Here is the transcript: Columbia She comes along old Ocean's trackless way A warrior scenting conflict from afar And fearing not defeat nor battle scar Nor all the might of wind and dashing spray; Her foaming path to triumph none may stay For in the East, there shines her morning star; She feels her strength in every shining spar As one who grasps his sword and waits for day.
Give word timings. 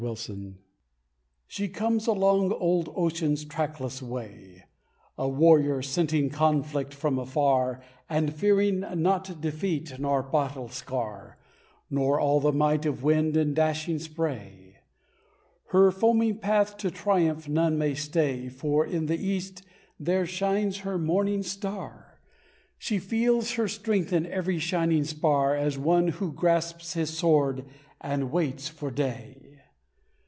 Columbia 0.01 0.53
She 1.45 1.67
comes 1.67 2.07
along 2.07 2.51
old 2.53 2.91
Ocean's 2.95 3.45
trackless 3.45 4.01
way 4.01 4.65
A 5.15 5.29
warrior 5.29 5.83
scenting 5.83 6.31
conflict 6.31 6.91
from 6.91 7.19
afar 7.19 7.83
And 8.09 8.33
fearing 8.33 8.79
not 8.99 9.39
defeat 9.39 9.99
nor 9.99 10.23
battle 10.23 10.69
scar 10.69 11.37
Nor 11.91 12.19
all 12.19 12.39
the 12.39 12.51
might 12.51 12.87
of 12.87 13.03
wind 13.03 13.37
and 13.37 13.55
dashing 13.55 13.99
spray; 13.99 14.79
Her 15.67 15.91
foaming 15.91 16.39
path 16.39 16.77
to 16.77 16.89
triumph 16.89 17.47
none 17.47 17.77
may 17.77 17.93
stay 17.93 18.49
For 18.49 18.83
in 18.83 19.05
the 19.05 19.23
East, 19.23 19.61
there 19.99 20.25
shines 20.25 20.77
her 20.79 20.97
morning 20.97 21.43
star; 21.43 22.19
She 22.79 22.97
feels 22.97 23.51
her 23.51 23.67
strength 23.67 24.11
in 24.11 24.25
every 24.25 24.57
shining 24.57 25.03
spar 25.03 25.55
As 25.55 25.77
one 25.77 26.07
who 26.07 26.33
grasps 26.33 26.93
his 26.95 27.11
sword 27.15 27.65
and 28.01 28.31
waits 28.31 28.67
for 28.67 28.89
day. 28.89 29.37